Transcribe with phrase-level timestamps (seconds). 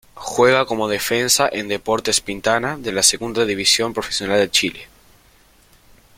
[0.15, 4.87] Juega como defensa en Deportes Pintana de la Segunda División Profesional de Chile.